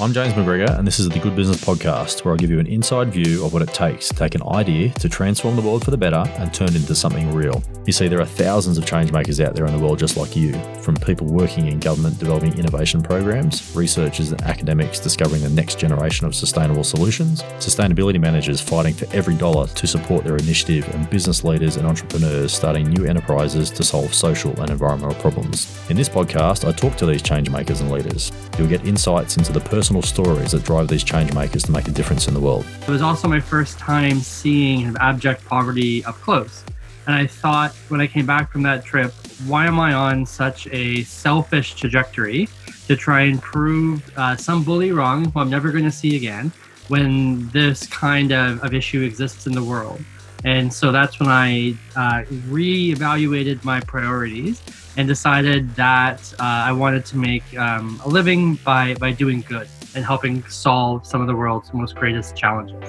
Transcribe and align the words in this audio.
I'm 0.00 0.14
James 0.14 0.32
McGregor, 0.32 0.78
and 0.78 0.86
this 0.86 0.98
is 0.98 1.10
the 1.10 1.18
Good 1.18 1.36
Business 1.36 1.62
Podcast, 1.62 2.24
where 2.24 2.32
I 2.32 2.38
give 2.38 2.48
you 2.48 2.58
an 2.58 2.66
inside 2.66 3.12
view 3.12 3.44
of 3.44 3.52
what 3.52 3.60
it 3.60 3.68
takes 3.74 4.08
to 4.08 4.14
take 4.14 4.34
an 4.34 4.42
idea 4.44 4.88
to 4.94 5.10
transform 5.10 5.56
the 5.56 5.62
world 5.62 5.84
for 5.84 5.90
the 5.90 5.98
better 5.98 6.24
and 6.38 6.54
turn 6.54 6.68
it 6.68 6.76
into 6.76 6.94
something 6.94 7.30
real. 7.34 7.62
You 7.84 7.92
see, 7.92 8.08
there 8.08 8.20
are 8.22 8.24
thousands 8.24 8.78
of 8.78 8.86
changemakers 8.86 9.44
out 9.44 9.54
there 9.54 9.66
in 9.66 9.76
the 9.76 9.78
world 9.78 9.98
just 9.98 10.16
like 10.16 10.34
you, 10.34 10.54
from 10.80 10.96
people 10.96 11.26
working 11.26 11.68
in 11.68 11.80
government 11.80 12.18
developing 12.18 12.58
innovation 12.58 13.02
programs, 13.02 13.76
researchers 13.76 14.32
and 14.32 14.40
academics 14.40 15.00
discovering 15.00 15.42
the 15.42 15.50
next 15.50 15.78
generation 15.78 16.26
of 16.26 16.34
sustainable 16.34 16.82
solutions, 16.82 17.42
sustainability 17.58 18.18
managers 18.18 18.58
fighting 18.58 18.94
for 18.94 19.06
every 19.14 19.34
dollar 19.34 19.66
to 19.66 19.86
support 19.86 20.24
their 20.24 20.36
initiative, 20.36 20.88
and 20.94 21.10
business 21.10 21.44
leaders 21.44 21.76
and 21.76 21.86
entrepreneurs 21.86 22.54
starting 22.54 22.88
new 22.88 23.04
enterprises 23.04 23.68
to 23.68 23.84
solve 23.84 24.14
social 24.14 24.58
and 24.62 24.70
environmental 24.70 25.20
problems. 25.20 25.78
In 25.90 25.96
this 25.96 26.08
podcast, 26.08 26.66
I 26.66 26.72
talk 26.72 26.96
to 26.96 27.04
these 27.04 27.22
changemakers 27.22 27.82
and 27.82 27.90
leaders. 27.90 28.32
You'll 28.56 28.68
get 28.68 28.86
insights 28.86 29.36
into 29.36 29.52
the 29.52 29.60
personal 29.60 29.89
personal 29.90 30.02
stories 30.02 30.52
that 30.52 30.62
drive 30.62 30.86
these 30.86 31.02
change 31.02 31.34
makers 31.34 31.64
to 31.64 31.72
make 31.72 31.88
a 31.88 31.90
difference 31.90 32.28
in 32.28 32.34
the 32.34 32.38
world. 32.38 32.64
It 32.82 32.88
was 32.88 33.02
also 33.02 33.26
my 33.26 33.40
first 33.40 33.76
time 33.76 34.20
seeing 34.20 34.94
abject 35.00 35.44
poverty 35.46 36.04
up 36.04 36.14
close. 36.16 36.62
And 37.08 37.16
I 37.16 37.26
thought 37.26 37.72
when 37.88 38.00
I 38.00 38.06
came 38.06 38.24
back 38.24 38.52
from 38.52 38.62
that 38.62 38.84
trip, 38.84 39.12
why 39.46 39.66
am 39.66 39.80
I 39.80 39.94
on 39.94 40.24
such 40.24 40.68
a 40.68 41.02
selfish 41.02 41.74
trajectory 41.74 42.48
to 42.86 42.94
try 42.94 43.22
and 43.22 43.42
prove 43.42 44.08
uh, 44.16 44.36
some 44.36 44.62
bully 44.62 44.92
wrong 44.92 45.24
who 45.24 45.40
I'm 45.40 45.50
never 45.50 45.72
going 45.72 45.84
to 45.84 45.90
see 45.90 46.14
again 46.14 46.52
when 46.86 47.48
this 47.48 47.84
kind 47.88 48.30
of, 48.30 48.62
of 48.62 48.72
issue 48.72 49.02
exists 49.02 49.48
in 49.48 49.52
the 49.54 49.64
world? 49.64 50.00
And 50.44 50.72
so 50.72 50.92
that's 50.92 51.18
when 51.18 51.28
I 51.28 51.74
uh, 51.96 52.22
re-evaluated 52.46 53.64
my 53.64 53.80
priorities 53.80 54.62
and 54.96 55.08
decided 55.08 55.74
that 55.74 56.32
uh, 56.38 56.68
I 56.68 56.70
wanted 56.70 57.04
to 57.06 57.16
make 57.16 57.58
um, 57.58 58.00
a 58.04 58.08
living 58.08 58.54
by, 58.56 58.94
by 58.94 59.10
doing 59.10 59.40
good 59.48 59.68
and 59.94 60.04
helping 60.04 60.42
solve 60.48 61.06
some 61.06 61.20
of 61.20 61.26
the 61.26 61.36
world's 61.36 61.72
most 61.72 61.96
greatest 61.96 62.36
challenges. 62.36 62.82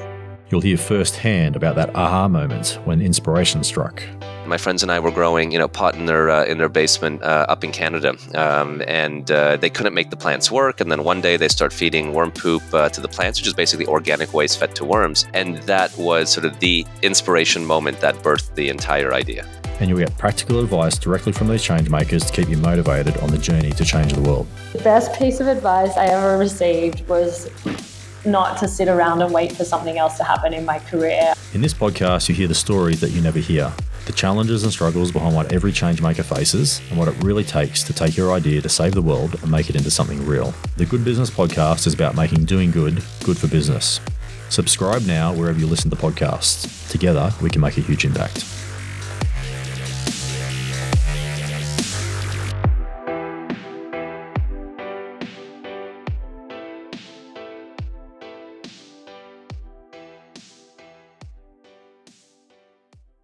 You'll 0.52 0.62
hear 0.62 0.78
firsthand 0.78 1.56
about 1.56 1.76
that 1.76 1.96
aha 1.96 2.28
moment 2.28 2.78
when 2.84 3.02
inspiration 3.02 3.64
struck. 3.64 4.04
My 4.46 4.58
friends 4.58 4.84
and 4.84 4.92
I 4.92 5.00
were 5.00 5.12
growing, 5.12 5.52
you 5.52 5.58
know, 5.58 5.70
pot 5.70 5.96
in 5.96 6.08
their 6.08 6.30
uh, 6.30 6.44
in 6.44 6.58
their 6.58 6.68
basement 6.68 7.24
uh, 7.24 7.46
up 7.48 7.64
in 7.64 7.72
Canada, 7.72 8.16
um, 8.36 8.82
and 8.86 9.32
uh, 9.32 9.56
they 9.56 9.70
couldn't 9.70 9.94
make 9.94 10.10
the 10.10 10.18
plants 10.18 10.52
work. 10.52 10.82
And 10.82 10.92
then 10.92 11.06
one 11.06 11.22
day 11.22 11.38
they 11.38 11.48
start 11.48 11.72
feeding 11.72 12.12
worm 12.12 12.32
poop 12.32 12.62
uh, 12.74 12.90
to 12.90 13.00
the 13.00 13.08
plants, 13.08 13.40
which 13.40 13.48
is 13.48 13.54
basically 13.54 13.86
organic 13.86 14.34
waste 14.34 14.60
fed 14.60 14.76
to 14.76 14.84
worms. 14.84 15.26
And 15.34 15.58
that 15.64 15.98
was 15.98 16.30
sort 16.30 16.46
of 16.46 16.60
the 16.60 16.86
inspiration 17.02 17.66
moment 17.66 18.02
that 18.02 18.16
birthed 18.16 18.56
the 18.56 18.68
entire 18.68 19.14
idea 19.14 19.48
and 19.82 19.90
you'll 19.90 20.00
get 20.00 20.16
practical 20.18 20.60
advice 20.60 20.98
directly 20.98 21.32
from 21.32 21.48
these 21.48 21.64
change 21.64 21.90
makers 21.90 22.24
to 22.24 22.32
keep 22.32 22.48
you 22.48 22.58
motivated 22.58 23.18
on 23.18 23.32
the 23.32 23.38
journey 23.38 23.72
to 23.72 23.84
change 23.84 24.14
the 24.14 24.22
world. 24.22 24.48
The 24.74 24.84
best 24.84 25.14
piece 25.16 25.40
of 25.40 25.48
advice 25.48 25.98
I 25.98 26.06
ever 26.06 26.38
received 26.38 27.06
was 27.08 27.50
not 28.24 28.60
to 28.60 28.68
sit 28.68 28.88
around 28.88 29.24
and 29.24 29.34
wait 29.34 29.52
for 29.52 29.66
something 29.66 29.98
else 29.98 30.18
to 30.18 30.24
happen 30.24 30.54
in 30.54 30.66
my 30.66 30.78
career. 30.78 31.34
In 31.54 31.62
this 31.62 31.74
podcast, 31.74 32.30
you 32.30 32.36
hear 32.36 32.48
the 32.48 32.54
stories 32.54 33.02
that 33.02 33.10
you 33.10 33.22
never 33.22 33.40
hear, 33.40 33.74
the 34.06 34.14
challenges 34.14 34.64
and 34.64 34.72
struggles 34.72 35.12
behind 35.12 35.36
what 35.36 35.52
every 35.52 35.72
changemaker 35.72 36.24
faces, 36.24 36.80
and 36.90 37.00
what 37.00 37.08
it 37.08 37.16
really 37.24 37.44
takes 37.44 37.82
to 37.84 37.92
take 37.92 38.16
your 38.16 38.34
idea 38.34 38.62
to 38.62 38.70
save 38.70 38.94
the 38.94 39.02
world 39.02 39.42
and 39.42 39.50
make 39.50 39.68
it 39.72 39.76
into 39.76 39.90
something 39.90 40.24
real. 40.28 40.54
The 40.78 40.86
Good 40.86 41.04
Business 41.04 41.32
Podcast 41.32 41.88
is 41.88 41.96
about 41.96 42.16
making 42.16 42.46
doing 42.46 42.70
good 42.70 43.02
good 43.24 43.38
for 43.40 43.48
business. 43.48 44.00
Subscribe 44.50 45.02
now 45.08 45.34
wherever 45.34 45.58
you 45.58 45.66
listen 45.66 45.90
to 45.90 45.96
podcasts. 45.96 46.90
Together, 46.92 47.34
we 47.42 47.50
can 47.50 47.62
make 47.62 47.78
a 47.78 47.82
huge 47.82 48.06
impact. 48.06 48.46